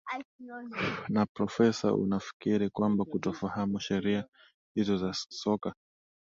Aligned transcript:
na 1.13 1.25
profesa 1.35 1.93
unafikiri 1.93 2.69
kwamba 2.69 3.05
kutofahamu 3.05 3.79
sheria 3.79 4.25
hizo 4.75 4.97
za 4.97 5.13
soka 5.13 5.73